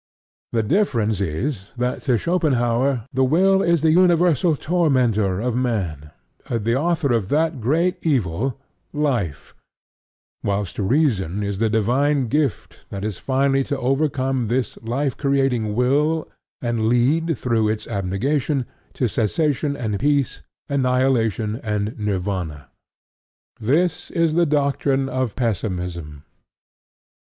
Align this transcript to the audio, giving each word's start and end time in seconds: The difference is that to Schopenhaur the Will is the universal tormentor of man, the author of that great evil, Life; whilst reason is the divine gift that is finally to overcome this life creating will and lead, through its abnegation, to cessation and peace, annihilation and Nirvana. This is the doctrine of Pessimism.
The 0.51 0.63
difference 0.63 1.21
is 1.21 1.69
that 1.77 2.01
to 2.09 2.17
Schopenhaur 2.17 3.05
the 3.13 3.23
Will 3.23 3.61
is 3.61 3.81
the 3.81 3.91
universal 3.91 4.55
tormentor 4.55 5.39
of 5.39 5.55
man, 5.55 6.09
the 6.49 6.75
author 6.75 7.13
of 7.13 7.29
that 7.29 7.61
great 7.61 7.97
evil, 8.01 8.59
Life; 8.93 9.53
whilst 10.43 10.79
reason 10.79 11.43
is 11.43 11.59
the 11.59 11.69
divine 11.69 12.29
gift 12.29 12.79
that 12.89 13.05
is 13.05 13.19
finally 13.19 13.61
to 13.65 13.77
overcome 13.77 14.47
this 14.47 14.75
life 14.81 15.15
creating 15.17 15.75
will 15.75 16.27
and 16.63 16.87
lead, 16.89 17.37
through 17.37 17.69
its 17.69 17.85
abnegation, 17.85 18.65
to 18.93 19.07
cessation 19.07 19.77
and 19.77 19.99
peace, 19.99 20.41
annihilation 20.67 21.57
and 21.57 21.93
Nirvana. 21.99 22.69
This 23.59 24.09
is 24.09 24.33
the 24.33 24.47
doctrine 24.47 25.07
of 25.09 25.35
Pessimism. 25.35 26.23